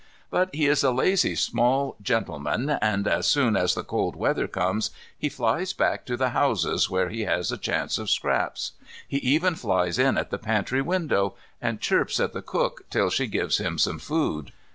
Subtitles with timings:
[0.31, 4.89] But he is a lazy small gentleman, and as soon as the cold weather comes,
[5.15, 8.71] he flies back to the houses where he has a chance of scraps.
[9.07, 13.27] He even flies in at the pantry window and chirps at the cook till she
[13.27, 14.51] gives him some food.